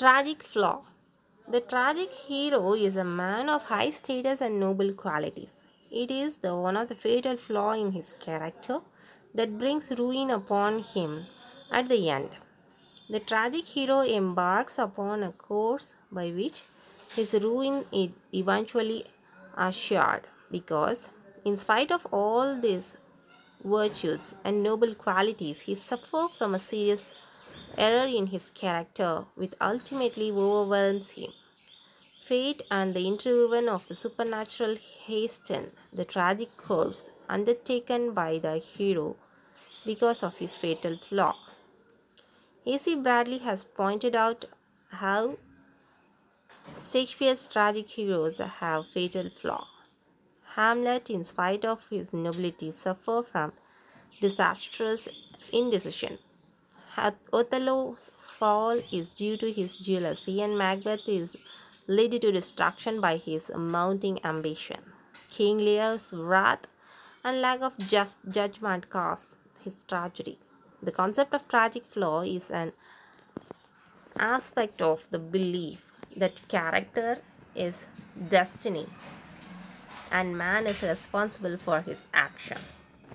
[0.00, 0.82] Tragic flaw.
[1.52, 5.64] The tragic hero is a man of high status and noble qualities.
[5.90, 8.78] It is the one of the fatal flaw in his character
[9.34, 11.26] that brings ruin upon him
[11.72, 12.36] at the end.
[13.10, 16.62] The tragic hero embarks upon a course by which
[17.16, 19.04] his ruin is eventually
[19.56, 21.10] assured because,
[21.44, 22.96] in spite of all these
[23.64, 27.16] virtues and noble qualities, he suffers from a serious
[27.78, 31.32] error in his character which ultimately overwhelms him.
[32.20, 39.16] Fate and the intervention of the supernatural hasten the tragic course undertaken by the hero
[39.86, 41.34] because of his fatal flaw.
[42.66, 42.96] A.C.
[42.96, 44.44] Bradley has pointed out
[44.90, 45.38] how
[46.76, 49.66] Shakespeare's tragic heroes have fatal flaw.
[50.54, 53.52] Hamlet, in spite of his nobility, suffers from
[54.20, 55.08] disastrous
[55.52, 56.27] indecisions.
[57.32, 61.36] Othello's fall is due to his jealousy, and Macbeth is
[61.86, 64.92] led to destruction by his mounting ambition.
[65.30, 66.66] King Lear's wrath
[67.24, 70.38] and lack of just judgment cause his tragedy.
[70.82, 72.72] The concept of tragic flaw is an
[74.18, 77.18] aspect of the belief that character
[77.54, 77.86] is
[78.30, 78.86] destiny
[80.10, 82.58] and man is responsible for his action.